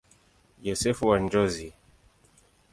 [0.67, 1.69] Yosefu wa Njozi.